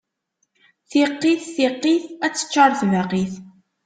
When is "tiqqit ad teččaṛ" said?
1.55-2.71